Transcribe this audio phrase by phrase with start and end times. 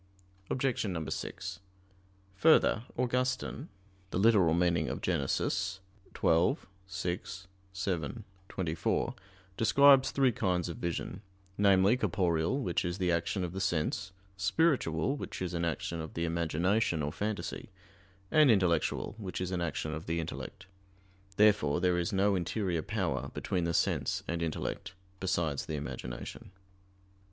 [0.49, 0.65] Obj.
[1.13, 1.59] 6:
[2.37, 3.69] Further, Augustine
[4.09, 4.25] (Gen.
[4.25, 5.27] ad lit.
[6.17, 6.55] xii,
[6.87, 9.15] 6, 7, 24)
[9.55, 11.21] describes three kinds of vision;
[11.55, 16.15] namely, corporeal, which is the action of the sense; spiritual, which is an action of
[16.15, 17.69] the imagination or phantasy;
[18.31, 20.65] and intellectual, which is an action of the intellect.
[21.35, 26.49] Therefore there is no interior power between the sense and intellect, besides the imagination.